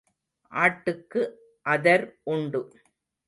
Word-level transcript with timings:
ஆட்டுக்கு 0.51 1.21
அதர் 1.65 2.05
உண்டு. 2.23 2.61